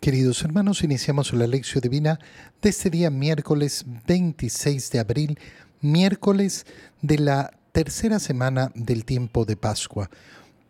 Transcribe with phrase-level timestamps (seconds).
[0.00, 2.20] Queridos hermanos, iniciamos la lección divina
[2.62, 5.40] de este día miércoles 26 de abril,
[5.80, 6.66] miércoles
[7.02, 10.08] de la tercera semana del tiempo de Pascua.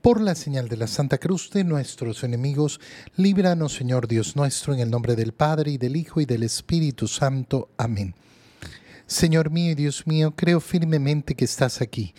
[0.00, 2.80] Por la señal de la Santa Cruz de nuestros enemigos,
[3.16, 7.06] líbranos Señor Dios nuestro, en el nombre del Padre y del Hijo y del Espíritu
[7.06, 7.68] Santo.
[7.76, 8.14] Amén.
[9.06, 12.14] Señor mío y Dios mío, creo firmemente que estás aquí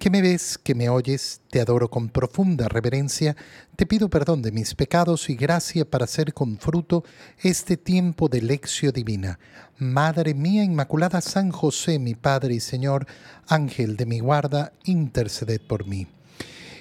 [0.00, 3.36] que me ves, que me oyes, te adoro con profunda reverencia,
[3.76, 7.04] te pido perdón de mis pecados y gracia para hacer con fruto
[7.38, 9.38] este tiempo de lección divina.
[9.76, 13.06] Madre mía Inmaculada San José, mi Padre y Señor,
[13.46, 16.06] Ángel de mi guarda, interceded por mí.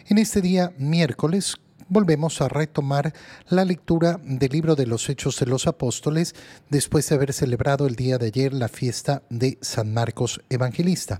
[0.07, 1.57] En este día, miércoles,
[1.89, 3.13] volvemos a retomar
[3.49, 6.35] la lectura del libro de los Hechos de los Apóstoles
[6.69, 11.19] después de haber celebrado el día de ayer la fiesta de San Marcos Evangelista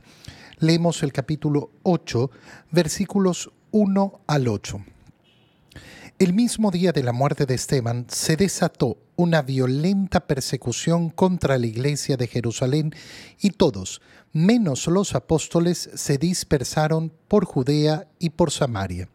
[0.60, 2.32] leemos el capítulo 8,
[2.72, 4.84] versículos 1 al 8.
[6.20, 11.66] El mismo día de la muerte de Esteban se desató una violenta persecución contra la
[11.66, 12.94] iglesia de Jerusalén
[13.40, 14.02] y todos,
[14.34, 19.08] menos los apóstoles, se dispersaron por Judea y por Samaria.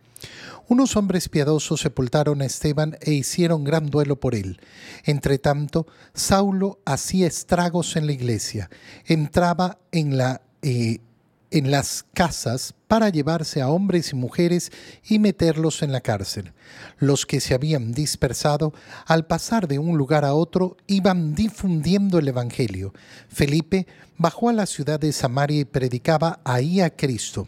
[0.66, 4.58] Unos hombres piadosos sepultaron a Esteban e hicieron gran duelo por él.
[5.04, 8.70] Entretanto, Saulo hacía estragos en la iglesia,
[9.04, 11.00] entraba en la eh,
[11.54, 14.72] en las casas para llevarse a hombres y mujeres
[15.08, 16.52] y meterlos en la cárcel.
[16.98, 18.74] Los que se habían dispersado,
[19.06, 22.92] al pasar de un lugar a otro, iban difundiendo el Evangelio.
[23.28, 23.86] Felipe
[24.18, 27.46] bajó a la ciudad de Samaria y predicaba ahí a Cristo.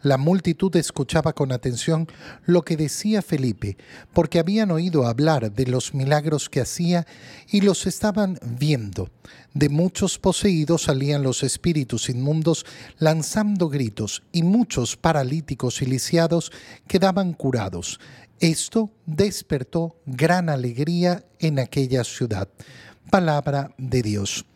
[0.00, 2.06] La multitud escuchaba con atención
[2.46, 3.76] lo que decía Felipe,
[4.12, 7.04] porque habían oído hablar de los milagros que hacía
[7.48, 9.10] y los estaban viendo.
[9.54, 12.64] De muchos poseídos salían los espíritus inmundos
[12.98, 16.52] lanzando gritos, y muchos paralíticos y lisiados
[16.86, 17.98] quedaban curados.
[18.38, 22.48] Esto despertó gran alegría en aquella ciudad.
[23.10, 24.47] Palabra de Dios.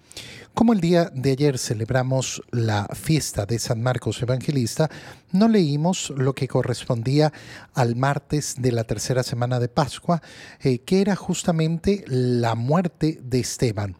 [0.54, 4.90] Como el día de ayer celebramos la fiesta de San Marcos Evangelista,
[5.32, 7.32] no leímos lo que correspondía
[7.72, 10.20] al martes de la tercera semana de Pascua,
[10.60, 13.96] eh, que era justamente la muerte de Esteban.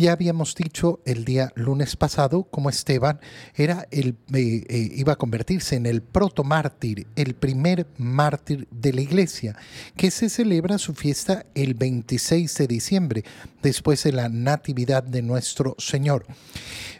[0.00, 3.20] Ya habíamos dicho el día lunes pasado cómo Esteban
[3.54, 9.02] era el, eh, eh, iba a convertirse en el protomártir, el primer mártir de la
[9.02, 9.56] iglesia,
[9.96, 13.24] que se celebra su fiesta el 26 de diciembre,
[13.60, 16.24] después de la natividad de nuestro Señor.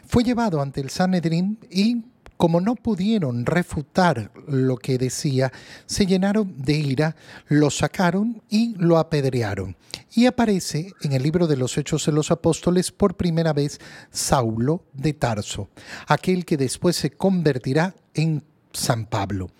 [0.05, 2.03] Fue llevado ante el Sanedrín y
[2.41, 5.51] como no pudieron refutar lo que decía,
[5.85, 7.15] se llenaron de ira,
[7.47, 9.77] lo sacaron y lo apedrearon.
[10.15, 13.79] Y aparece en el libro de los Hechos de los Apóstoles por primera vez
[14.09, 15.69] Saulo de Tarso,
[16.07, 19.51] aquel que después se convertirá en San Pablo.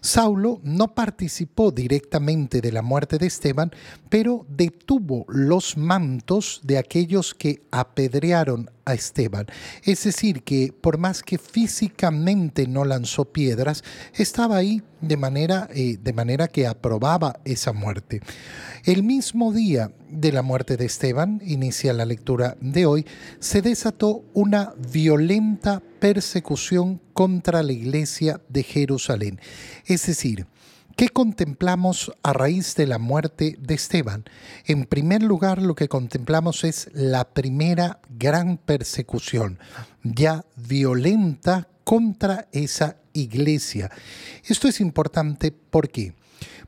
[0.00, 3.70] Saulo no participó directamente de la muerte de Esteban,
[4.08, 9.46] pero detuvo los mantos de aquellos que apedrearon a Esteban.
[9.84, 15.98] Es decir, que por más que físicamente no lanzó piedras, estaba ahí de manera, eh,
[16.00, 18.20] de manera que aprobaba esa muerte.
[18.84, 23.06] El mismo día de la muerte de Esteban, inicia la lectura de hoy,
[23.38, 29.40] se desató una violenta persecución contra la iglesia de Jerusalén.
[29.86, 30.46] Es decir,
[31.00, 34.24] ¿Qué contemplamos a raíz de la muerte de Esteban?
[34.66, 39.58] En primer lugar, lo que contemplamos es la primera gran persecución,
[40.02, 43.90] ya violenta contra esa iglesia.
[44.44, 46.14] Esto es importante porque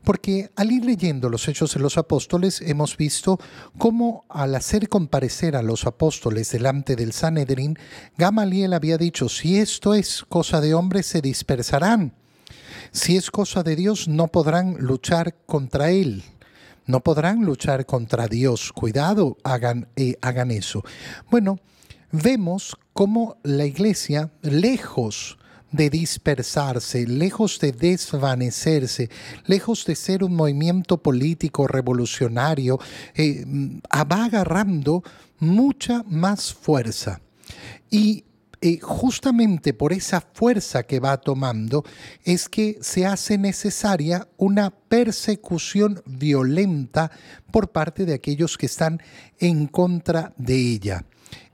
[0.05, 3.39] porque al ir leyendo los hechos de los apóstoles hemos visto
[3.79, 7.79] cómo al hacer comparecer a los apóstoles delante del Sanedrín,
[8.19, 12.15] Gamaliel había dicho, si esto es cosa de hombres, se dispersarán.
[12.91, 16.25] Si es cosa de Dios, no podrán luchar contra Él.
[16.85, 18.73] No podrán luchar contra Dios.
[18.73, 20.83] Cuidado, hagan, eh, hagan eso.
[21.31, 21.61] Bueno,
[22.11, 25.39] vemos cómo la iglesia, lejos
[25.73, 29.11] de dispersarse, lejos de desvanecerse,
[29.47, 32.79] lejos de ser un movimiento político revolucionario,
[33.15, 33.45] eh,
[33.93, 35.03] va agarrando
[35.39, 37.21] mucha más fuerza.
[37.91, 38.25] Y
[38.65, 41.85] eh, justamente por esa fuerza que va tomando
[42.23, 47.11] es que se hace necesaria una persecución violenta
[47.51, 49.03] por parte de aquellos que están
[49.41, 51.05] en contra de ella.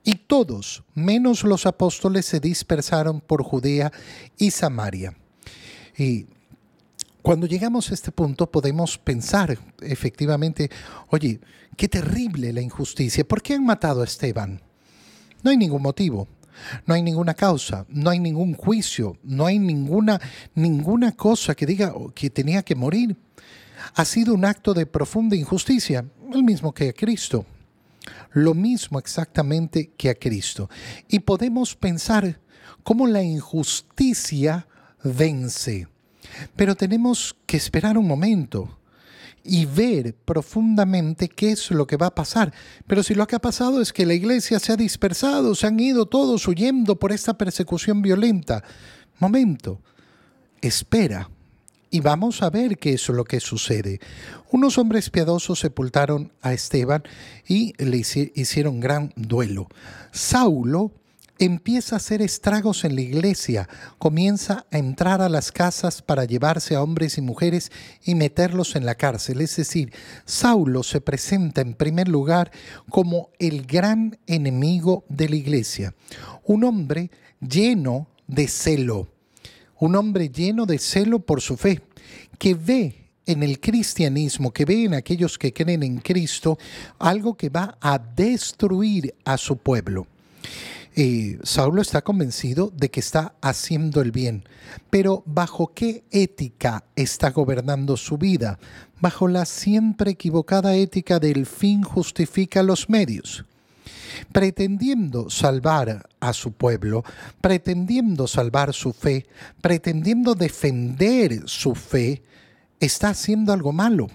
[0.09, 3.93] Y todos, menos los apóstoles, se dispersaron por Judea
[4.39, 5.15] y Samaria.
[5.99, 6.25] Y
[7.21, 10.71] cuando llegamos a este punto podemos pensar efectivamente,
[11.09, 11.39] oye,
[11.77, 13.29] qué terrible la injusticia.
[13.29, 14.63] ¿Por qué han matado a Esteban?
[15.43, 16.27] No hay ningún motivo,
[16.87, 20.19] no hay ninguna causa, no hay ningún juicio, no hay ninguna,
[20.55, 23.15] ninguna cosa que diga que tenía que morir.
[23.95, 26.03] Ha sido un acto de profunda injusticia.
[26.33, 27.45] el mismo que a Cristo.
[28.33, 30.69] Lo mismo exactamente que a Cristo.
[31.09, 32.41] Y podemos pensar
[32.83, 34.69] cómo la injusticia
[35.03, 35.89] vence.
[36.57, 38.79] Pero tenemos que esperar un momento
[39.45, 42.53] y ver profundamente qué es lo que va a pasar.
[42.87, 45.81] Pero si lo que ha pasado es que la iglesia se ha dispersado, se han
[45.81, 48.63] ido todos huyendo por esta persecución violenta.
[49.19, 49.81] Momento,
[50.61, 51.31] espera
[51.91, 54.01] y vamos a ver qué es lo que sucede.
[54.51, 57.03] Unos hombres piadosos sepultaron a Esteban
[57.47, 59.69] y le hicieron gran duelo.
[60.13, 60.93] Saulo
[61.39, 63.69] empieza a hacer estragos en la iglesia,
[63.99, 67.71] comienza a entrar a las casas para llevarse a hombres y mujeres
[68.05, 69.41] y meterlos en la cárcel.
[69.41, 69.93] Es decir,
[70.25, 72.51] Saulo se presenta en primer lugar
[72.91, 75.95] como el gran enemigo de la iglesia,
[76.45, 77.11] un hombre
[77.41, 79.09] lleno de celo,
[79.81, 81.81] un hombre lleno de celo por su fe,
[82.39, 86.59] que ve en el cristianismo, que ve en aquellos que creen en Cristo,
[86.99, 90.07] algo que va a destruir a su pueblo.
[90.97, 94.45] Eh, Saulo está convencido de que está haciendo el bien,
[94.91, 98.59] pero ¿bajo qué ética está gobernando su vida?
[99.01, 103.45] Bajo la siempre equivocada ética del fin justifica los medios
[104.33, 107.05] pretendiendo salvar a su pueblo,
[107.41, 109.27] pretendiendo salvar su fe,
[109.61, 112.23] pretendiendo defender su fe,
[112.81, 114.09] está haciendo algo malo.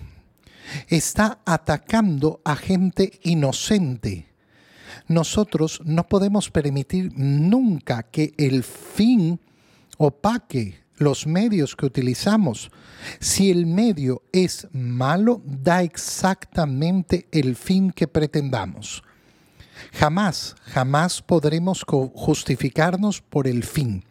[0.87, 4.33] Está atacando a gente inocente
[5.07, 9.39] nosotros no podemos permitir nunca que el fin
[9.97, 12.71] opaque los medios que utilizamos.
[13.19, 19.03] Si el medio es malo, da exactamente el fin que pretendamos.
[19.91, 24.03] Jamás, jamás podremos justificarnos por el fin.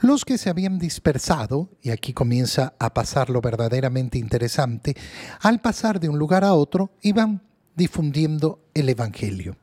[0.00, 4.94] Los que se habían dispersado, y aquí comienza a pasar lo verdaderamente interesante,
[5.40, 7.42] al pasar de un lugar a otro iban
[7.74, 9.56] difundiendo el Evangelio.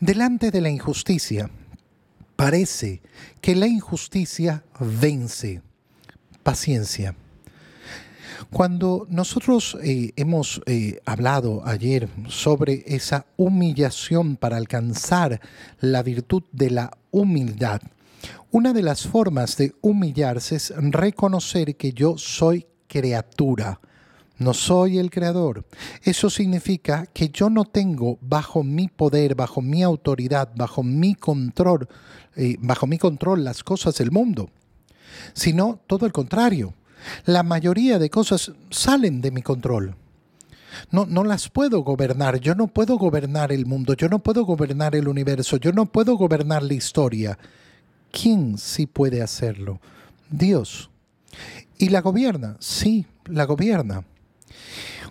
[0.00, 1.50] Delante de la injusticia,
[2.34, 3.02] parece
[3.40, 5.62] que la injusticia vence.
[6.42, 7.16] Paciencia.
[8.50, 15.40] Cuando nosotros eh, hemos eh, hablado ayer sobre esa humillación para alcanzar
[15.80, 17.80] la virtud de la humildad,
[18.50, 23.80] una de las formas de humillarse es reconocer que yo soy criatura,
[24.38, 25.64] no soy el creador.
[26.02, 31.88] Eso significa que yo no tengo bajo mi poder, bajo mi autoridad, bajo mi control,
[32.36, 34.50] eh, bajo mi control las cosas del mundo,
[35.32, 36.74] sino todo el contrario.
[37.24, 39.94] La mayoría de cosas salen de mi control.
[40.90, 42.38] No, no las puedo gobernar.
[42.40, 43.94] Yo no puedo gobernar el mundo.
[43.94, 45.56] Yo no puedo gobernar el universo.
[45.56, 47.38] Yo no puedo gobernar la historia.
[48.10, 49.80] ¿Quién sí puede hacerlo?
[50.30, 50.90] Dios.
[51.78, 52.56] ¿Y la gobierna?
[52.60, 54.04] Sí, la gobierna.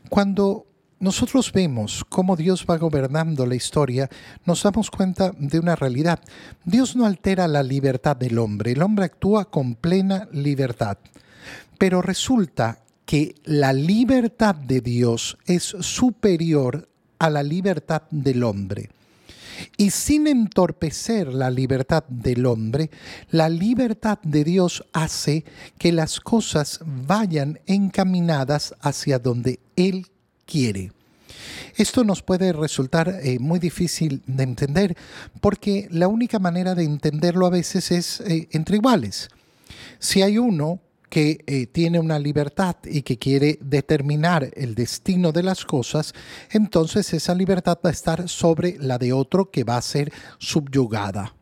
[0.10, 0.66] Cuando
[1.00, 4.10] nosotros vemos cómo Dios va gobernando la historia,
[4.46, 6.20] nos damos cuenta de una realidad.
[6.64, 10.98] Dios no altera la libertad del hombre, el hombre actúa con plena libertad.
[11.78, 16.90] Pero resulta que la libertad de Dios es superior
[17.20, 18.90] a la libertad del hombre.
[19.78, 22.90] Y sin entorpecer la libertad del hombre,
[23.30, 25.46] la libertad de Dios hace
[25.78, 30.08] que las cosas vayan encaminadas hacia donde Él
[30.46, 30.92] quiere.
[31.78, 34.98] Esto nos puede resultar eh, muy difícil de entender
[35.42, 39.30] porque la única manera de entenderlo a veces es eh, entre iguales.
[40.00, 40.80] Si hay uno
[41.16, 46.14] que eh, tiene una libertad y que quiere determinar el destino de las cosas,
[46.52, 51.34] entonces esa libertad va a estar sobre la de otro que va a ser subyugada.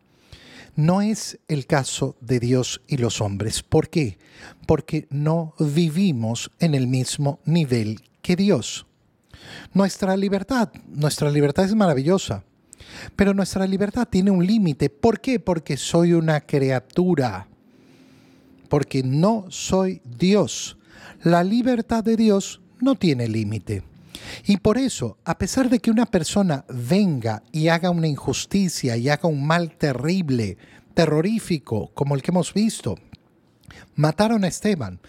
[0.76, 3.64] No es el caso de Dios y los hombres.
[3.64, 4.20] ¿Por qué?
[4.68, 8.86] Porque no vivimos en el mismo nivel que Dios.
[9.74, 12.44] Nuestra libertad, nuestra libertad es maravillosa,
[13.16, 14.92] pero nuestra libertad tiene un límite.
[14.92, 15.40] ¿Por qué?
[15.40, 17.48] Porque soy una criatura
[18.74, 20.78] porque no soy Dios.
[21.22, 23.84] La libertad de Dios no tiene límite.
[24.48, 29.10] Y por eso, a pesar de que una persona venga y haga una injusticia y
[29.10, 30.58] haga un mal terrible,
[30.96, 32.98] terrorífico, como el que hemos visto,
[33.94, 35.00] mataron a Esteban,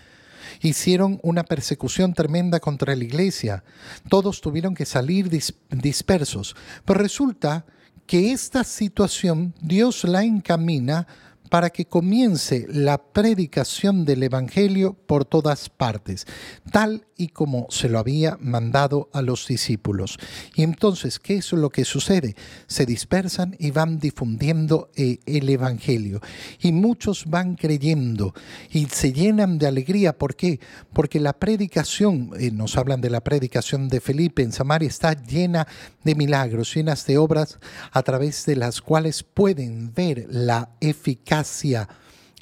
[0.60, 3.64] hicieron una persecución tremenda contra la iglesia,
[4.10, 5.30] todos tuvieron que salir
[5.70, 6.54] dispersos,
[6.84, 7.64] pero resulta
[8.06, 11.06] que esta situación Dios la encamina
[11.54, 16.26] para que comience la predicación del Evangelio por todas partes,
[16.72, 20.18] tal y como se lo había mandado a los discípulos.
[20.56, 22.34] Y entonces, ¿qué es lo que sucede?
[22.66, 26.20] Se dispersan y van difundiendo eh, el Evangelio.
[26.60, 28.34] Y muchos van creyendo
[28.70, 30.18] y se llenan de alegría.
[30.18, 30.58] ¿Por qué?
[30.92, 35.66] Porque la predicación, eh, nos hablan de la predicación de Felipe en Samaria, está llena
[36.02, 37.58] de milagros, llenas de obras
[37.92, 41.43] a través de las cuales pueden ver la eficacia,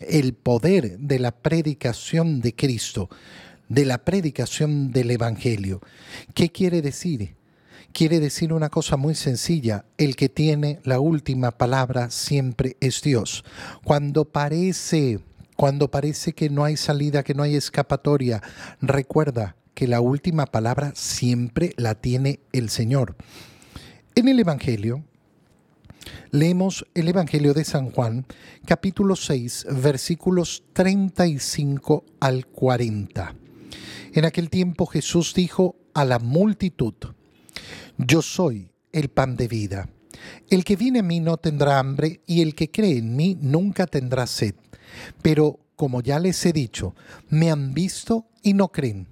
[0.01, 3.09] el poder de la predicación de Cristo
[3.73, 5.81] de la predicación del Evangelio.
[6.35, 7.35] ¿Qué quiere decir?
[7.93, 13.45] Quiere decir una cosa muy sencilla, el que tiene la última palabra siempre es Dios.
[13.83, 15.21] Cuando parece,
[15.57, 18.43] cuando parece que no hay salida, que no hay escapatoria,
[18.83, 23.17] recuerda que la última palabra siempre la tiene el Señor.
[24.15, 25.03] En el Evangelio,
[26.31, 28.27] leemos el Evangelio de San Juan,
[28.65, 33.35] capítulo 6, versículos 35 al 40.
[34.15, 36.95] En aquel tiempo Jesús dijo a la multitud,
[37.97, 39.89] Yo soy el pan de vida.
[40.51, 43.87] El que viene a mí no tendrá hambre y el que cree en mí nunca
[43.87, 44.55] tendrá sed.
[45.23, 46.95] Pero, como ya les he dicho,
[47.29, 49.09] me han visto y no creen.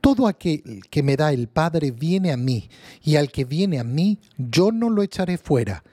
[0.00, 2.68] Todo aquel que me da el Padre viene a mí,
[3.02, 5.84] y al que viene a mí yo no lo echaré fuera,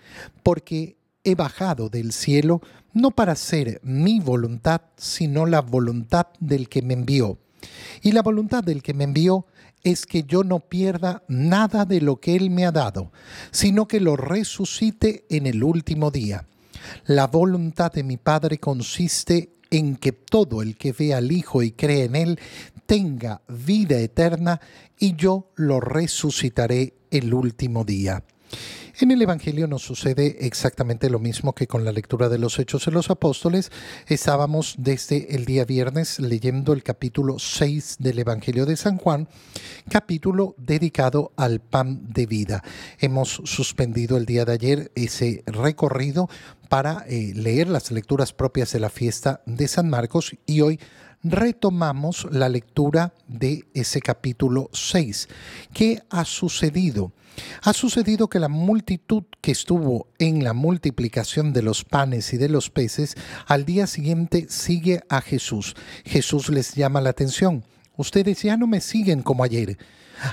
[0.44, 2.62] porque he bajado del cielo
[2.94, 7.38] no para hacer mi voluntad, sino la voluntad del que me envió.
[8.02, 9.46] Y la voluntad del que me envió
[9.84, 13.12] es que yo no pierda nada de lo que Él me ha dado,
[13.52, 16.48] sino que lo resucite en el último día.
[17.06, 21.72] La voluntad de mi Padre consiste en que todo el que ve al Hijo y
[21.72, 22.40] cree en Él
[22.86, 24.62] tenga vida eterna
[24.98, 28.24] y yo lo resucitaré el último día.
[29.00, 32.86] En el Evangelio nos sucede exactamente lo mismo que con la lectura de los Hechos
[32.86, 33.72] de los Apóstoles.
[34.08, 39.28] Estábamos desde el día viernes leyendo el capítulo 6 del Evangelio de San Juan,
[39.88, 42.64] capítulo dedicado al pan de vida.
[42.98, 46.28] Hemos suspendido el día de ayer ese recorrido
[46.68, 50.80] para eh, leer las lecturas propias de la fiesta de San Marcos y hoy
[51.24, 55.28] retomamos la lectura de ese capítulo 6.
[55.74, 57.12] ¿Qué ha sucedido?
[57.62, 62.50] Ha sucedido que la multitud que estuvo en la multiplicación de los panes y de
[62.50, 65.76] los peces, al día siguiente sigue a Jesús.
[66.06, 67.64] Jesús les llama la atención.
[67.96, 69.78] Ustedes ya no me siguen como ayer.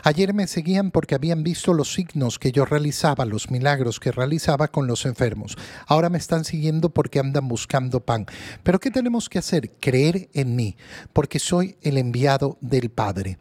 [0.03, 4.69] Ayer me seguían porque habían visto los signos que yo realizaba, los milagros que realizaba
[4.69, 5.57] con los enfermos.
[5.87, 8.27] Ahora me están siguiendo porque andan buscando pan.
[8.63, 9.71] Pero ¿qué tenemos que hacer?
[9.81, 10.77] Creer en mí,
[11.13, 13.39] porque soy el enviado del Padre.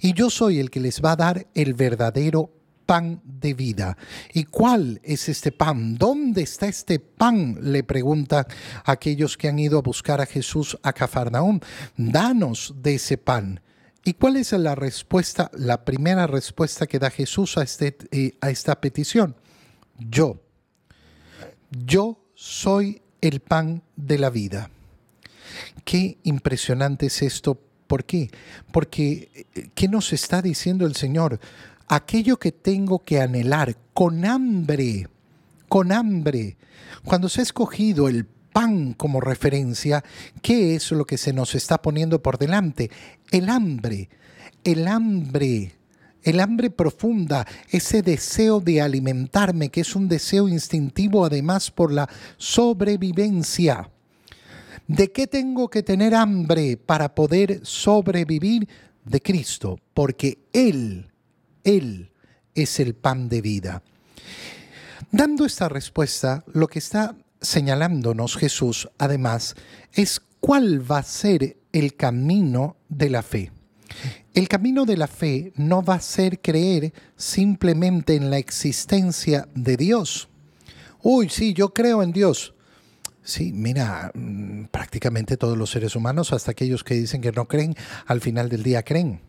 [0.00, 2.50] Y yo soy el que les va a dar el verdadero
[2.86, 3.96] pan de vida.
[4.32, 5.96] ¿Y cuál es este pan?
[5.96, 7.56] ¿Dónde está este pan?
[7.62, 8.48] Le pregunta
[8.84, 11.60] aquellos que han ido a buscar a Jesús a Cafarnaúm.
[11.96, 13.60] Danos de ese pan.
[14.04, 18.50] ¿Y cuál es la respuesta, la primera respuesta que da Jesús a, este, eh, a
[18.50, 19.36] esta petición?
[19.98, 20.40] Yo.
[21.70, 24.70] Yo soy el pan de la vida.
[25.84, 27.60] Qué impresionante es esto.
[27.86, 28.30] ¿Por qué?
[28.72, 31.38] Porque, eh, ¿qué nos está diciendo el Señor?
[31.90, 35.08] aquello que tengo que anhelar con hambre,
[35.68, 36.56] con hambre.
[37.04, 40.04] Cuando se ha escogido el pan como referencia,
[40.42, 42.90] ¿qué es lo que se nos está poniendo por delante?
[43.30, 44.08] El hambre,
[44.64, 45.72] el hambre,
[46.22, 52.08] el hambre profunda, ese deseo de alimentarme, que es un deseo instintivo además por la
[52.36, 53.90] sobrevivencia.
[54.86, 58.68] ¿De qué tengo que tener hambre para poder sobrevivir?
[59.02, 61.10] De Cristo, porque Él
[61.64, 62.10] él
[62.54, 63.82] es el pan de vida.
[65.10, 69.54] Dando esta respuesta, lo que está señalándonos Jesús, además,
[69.92, 73.52] es cuál va a ser el camino de la fe.
[74.34, 79.76] El camino de la fe no va a ser creer simplemente en la existencia de
[79.76, 80.28] Dios.
[81.02, 82.54] Uy, sí, yo creo en Dios.
[83.22, 87.74] Sí, mira, mm, prácticamente todos los seres humanos, hasta aquellos que dicen que no creen,
[88.06, 89.20] al final del día creen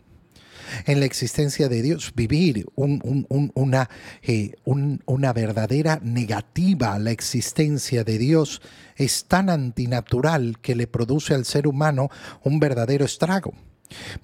[0.85, 3.89] en la existencia de Dios, vivir una,
[4.23, 8.61] eh, una verdadera negativa a la existencia de Dios
[8.95, 12.09] es tan antinatural que le produce al ser humano
[12.43, 13.53] un verdadero estrago.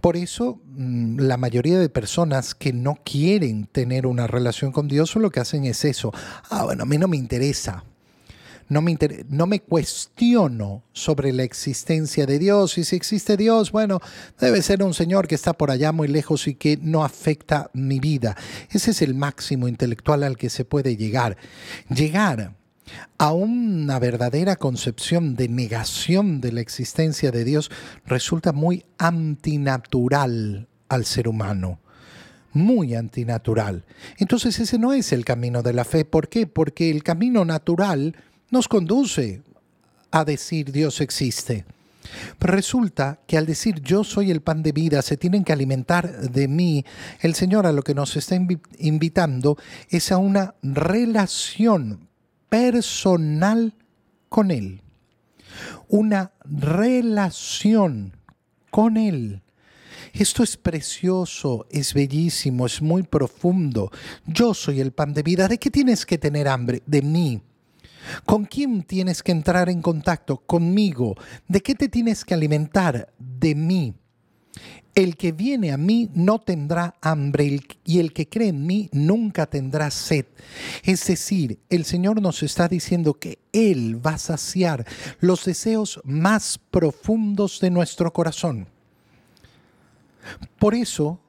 [0.02, 5.16] Por eso, mm, la mayoría de personas que no quieren tener una relación con Dios
[5.16, 6.14] lo que hacen es eso.
[6.50, 7.84] Ah, bueno, a mí no me interesa
[8.70, 8.98] no me,
[9.30, 14.02] no me cuestiono sobre la existencia de Dios y si existe Dios, bueno,
[14.40, 18.00] debe ser un Señor que está por allá muy lejos y que no afecta mi
[18.00, 18.36] vida.
[18.70, 21.38] Ese es el máximo intelectual al que se puede llegar.
[21.90, 22.56] Llegar
[23.18, 27.70] a una verdadera concepción de negación de la existencia de Dios
[28.06, 31.80] resulta muy antinatural al ser humano
[32.54, 33.86] muy antinatural.
[34.18, 36.06] Entonces ese no es el camino de la fe.
[36.06, 36.48] ¿Por qué?
[36.48, 38.16] Porque el camino natural
[38.50, 39.42] nos conduce
[40.12, 41.66] a decir Dios existe.
[42.40, 46.30] Pero resulta que al decir yo soy el pan de vida, se tienen que alimentar
[46.32, 46.86] de mí,
[47.22, 48.36] el Señor a lo que nos está
[48.80, 49.58] invitando
[49.90, 52.08] es a una relación
[52.50, 53.74] personal
[54.30, 54.82] con Él.
[55.90, 58.14] Una relación
[58.70, 59.42] con Él.
[60.14, 63.92] Esto es precioso, es bellísimo, es muy profundo.
[64.26, 65.48] Yo soy el pan de vida.
[65.48, 66.82] ¿De qué tienes que tener hambre?
[66.86, 67.42] De mí.
[68.26, 70.38] ¿Con quién tienes que entrar en contacto?
[70.38, 71.16] Conmigo.
[71.48, 73.14] ¿De qué te tienes que alimentar?
[73.20, 73.94] De mí.
[74.96, 79.46] El que viene a mí no tendrá hambre y el que cree en mí nunca
[79.46, 80.26] tendrá sed.
[80.82, 84.86] Es decir, el Señor nos está diciendo que Él va a saciar
[85.20, 88.68] los deseos más profundos de nuestro corazón.
[90.58, 91.20] Por eso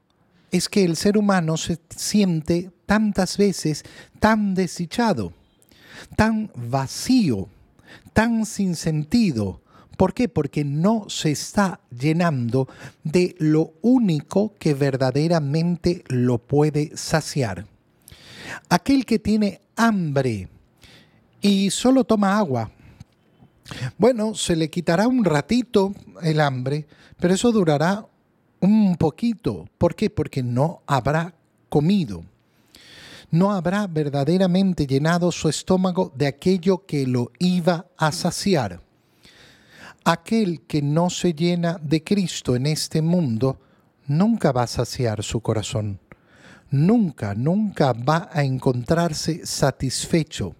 [0.51, 3.85] es que el ser humano se siente tantas veces
[4.19, 5.33] tan desdichado,
[6.17, 7.49] tan vacío,
[8.12, 9.61] tan sin sentido.
[9.97, 10.28] ¿Por qué?
[10.28, 12.69] Porque no se está llenando
[13.02, 17.67] de lo único que verdaderamente lo puede saciar.
[18.69, 20.49] Aquel que tiene hambre
[21.40, 22.71] y solo toma agua,
[23.99, 26.87] bueno, se le quitará un ratito el hambre,
[27.19, 28.07] pero eso durará
[28.61, 29.69] un poquito.
[29.78, 30.11] ¿Por qué?
[30.11, 31.35] Porque no habrá
[31.69, 32.25] comido.
[33.31, 38.81] No habrá verdaderamente llenado su estómago de aquello que lo iba a saciar.
[40.05, 43.61] Aquel que no se llena de Cristo en este mundo
[44.07, 46.01] nunca va a saciar su corazón.
[46.71, 50.55] Nunca, nunca va a encontrarse satisfecho.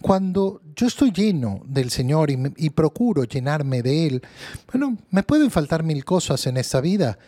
[0.00, 4.22] Cuando yo estoy lleno del Señor y, procuro llenarme de Él,
[4.72, 7.18] bueno, me pueden faltar mil cosas en esta vida,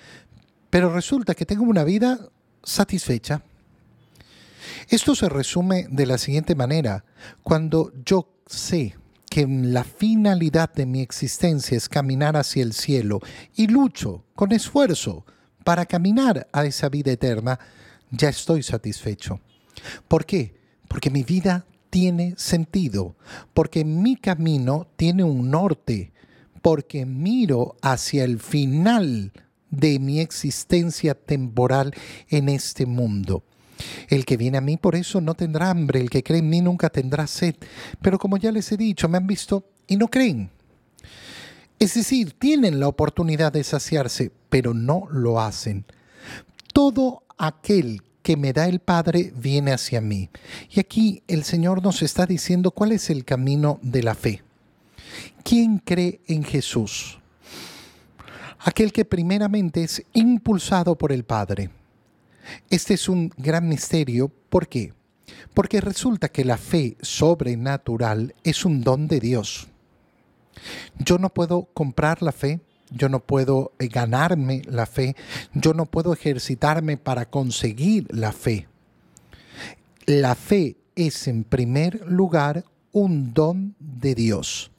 [0.70, 2.18] pero resulta que tengo una vida
[2.62, 3.42] satisfecha.
[4.88, 7.04] Esto se resume de la siguiente manera.
[7.42, 8.96] Cuando yo sé
[9.30, 13.20] que la finalidad de mi existencia es caminar hacia el cielo
[13.54, 15.24] y lucho con esfuerzo
[15.64, 17.58] para caminar a esa vida eterna,
[18.10, 19.40] ya estoy satisfecho.
[20.08, 20.54] ¿Por qué?
[20.88, 23.16] Porque mi vida tiene sentido,
[23.54, 26.12] porque mi camino tiene un norte,
[26.60, 29.32] porque miro hacia el final
[29.70, 31.94] de mi existencia temporal
[32.28, 33.44] en este mundo.
[34.08, 36.60] El que viene a mí por eso no tendrá hambre, el que cree en mí
[36.60, 37.54] nunca tendrá sed.
[38.00, 40.50] Pero como ya les he dicho, me han visto y no creen.
[41.78, 45.84] Es decir, tienen la oportunidad de saciarse, pero no lo hacen.
[46.72, 50.30] Todo aquel que me da el Padre viene hacia mí.
[50.70, 54.42] Y aquí el Señor nos está diciendo cuál es el camino de la fe.
[55.42, 57.18] ¿Quién cree en Jesús?
[58.60, 61.70] Aquel que primeramente es impulsado por el Padre.
[62.70, 64.30] Este es un gran misterio.
[64.48, 64.92] ¿Por qué?
[65.54, 69.68] Porque resulta que la fe sobrenatural es un don de Dios.
[70.98, 75.16] Yo no puedo comprar la fe, yo no puedo eh, ganarme la fe,
[75.54, 78.68] yo no puedo ejercitarme para conseguir la fe.
[80.06, 84.70] La fe es en primer lugar un don de Dios.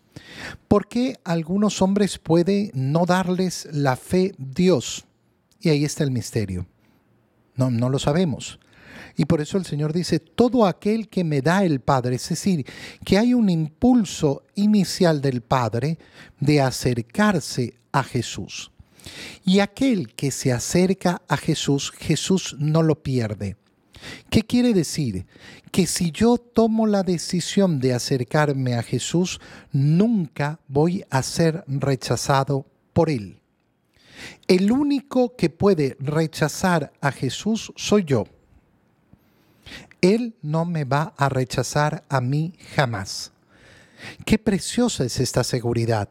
[0.67, 5.05] ¿Por qué algunos hombres puede no darles la fe Dios?
[5.59, 6.67] Y ahí está el misterio.
[7.55, 8.59] No, no lo sabemos.
[9.15, 12.65] Y por eso el Señor dice, todo aquel que me da el Padre, es decir,
[13.05, 15.99] que hay un impulso inicial del Padre
[16.39, 18.71] de acercarse a Jesús.
[19.45, 23.57] Y aquel que se acerca a Jesús, Jesús no lo pierde.
[24.29, 25.25] ¿Qué quiere decir?
[25.71, 29.39] Que si yo tomo la decisión de acercarme a Jesús,
[29.71, 33.42] nunca voy a ser rechazado por Él.
[34.47, 38.25] El único que puede rechazar a Jesús soy yo.
[40.01, 43.31] Él no me va a rechazar a mí jamás.
[44.25, 46.09] Qué preciosa es esta seguridad.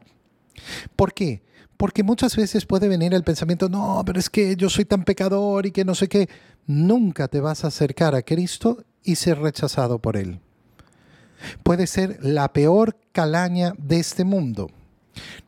[0.95, 1.43] ¿Por qué?
[1.77, 5.65] Porque muchas veces puede venir el pensamiento, no, pero es que yo soy tan pecador
[5.65, 6.27] y que no sé qué.
[6.65, 10.39] Nunca te vas a acercar a Cristo y ser rechazado por Él.
[11.61, 14.71] Puede ser la peor calaña de este mundo.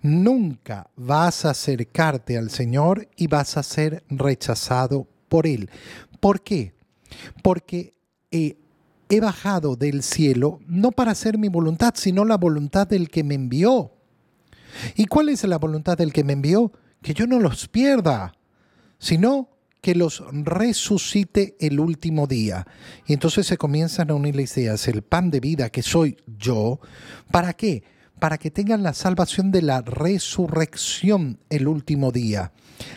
[0.01, 5.69] Nunca vas a acercarte al Señor y vas a ser rechazado por Él.
[6.19, 6.73] ¿Por qué?
[7.41, 7.93] Porque
[8.31, 8.57] he,
[9.09, 13.35] he bajado del cielo no para hacer mi voluntad, sino la voluntad del que me
[13.35, 13.91] envió.
[14.95, 16.71] ¿Y cuál es la voluntad del que me envió?
[17.01, 18.33] Que yo no los pierda,
[18.99, 19.49] sino
[19.81, 22.65] que los resucite el último día.
[23.05, 26.79] Y entonces se comienzan a unir las ideas, el pan de vida que soy yo,
[27.29, 27.83] ¿para qué?
[28.19, 32.53] Para que tengan la salvación de la resurrección el último día.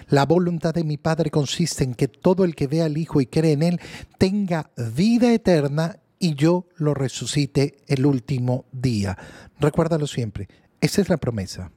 [0.08, 3.26] La voluntad de mi Padre consiste en que todo el que vea al Hijo y
[3.26, 3.80] cree en Él
[4.16, 9.16] tenga vida eterna y yo lo resucite el último día.
[9.60, 10.48] Recuérdalo siempre,
[10.80, 11.70] esa es la promesa.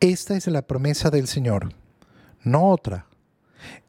[0.00, 1.74] Esta es la promesa del Señor,
[2.42, 3.06] no otra.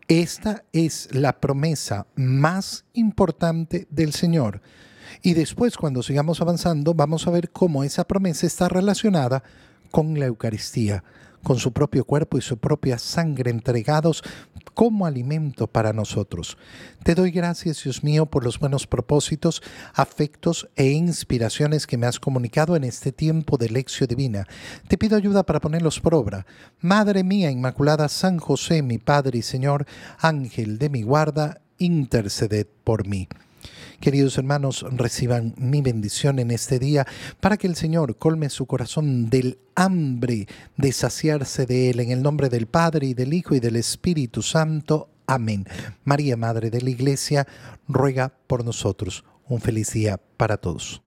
[0.07, 4.61] Esta es la promesa más importante del Señor.
[5.21, 9.43] Y después, cuando sigamos avanzando, vamos a ver cómo esa promesa está relacionada
[9.91, 11.03] con la Eucaristía
[11.43, 14.23] con su propio cuerpo y su propia sangre entregados
[14.73, 16.57] como alimento para nosotros.
[17.03, 19.61] Te doy gracias, Dios mío, por los buenos propósitos,
[19.93, 24.47] afectos e inspiraciones que me has comunicado en este tiempo de lección divina.
[24.87, 26.45] Te pido ayuda para ponerlos por obra.
[26.79, 29.85] Madre mía Inmaculada, San José, mi Padre y Señor,
[30.19, 33.27] Ángel de mi guarda, interceded por mí.
[34.01, 37.05] Queridos hermanos, reciban mi bendición en este día
[37.39, 41.99] para que el Señor colme su corazón del hambre de saciarse de Él.
[41.99, 45.07] En el nombre del Padre y del Hijo y del Espíritu Santo.
[45.27, 45.67] Amén.
[46.03, 47.47] María, Madre de la Iglesia,
[47.87, 49.23] ruega por nosotros.
[49.47, 50.99] Un feliz día para todos.